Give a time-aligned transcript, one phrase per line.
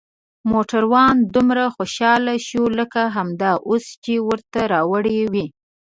[0.51, 5.45] موټروان دومره خوشحاله شو لکه همدا اوس چې ورته راوړي وي.